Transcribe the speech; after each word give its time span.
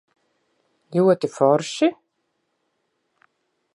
Ļoti 0.95 1.29
forši? 1.33 1.91